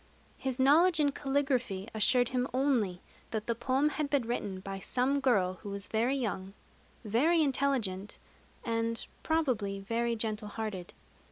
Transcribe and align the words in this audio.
His 0.39 0.59
knowledge 0.59 0.99
in 0.99 1.11
caligraphy 1.11 1.87
assured 1.93 2.29
him 2.29 2.47
only 2.55 3.03
that 3.29 3.45
the 3.45 3.53
poem 3.53 3.89
had 3.89 4.09
been 4.09 4.23
written 4.25 4.59
by 4.59 4.79
some 4.79 5.19
girl 5.19 5.59
who 5.61 5.69
was 5.69 5.87
very 5.87 6.15
young, 6.15 6.55
very 7.05 7.43
intelligent, 7.43 8.17
and 8.65 9.05
probably 9.21 9.79
very 9.79 10.15
gentle 10.15 10.47
hearted. 10.47 10.95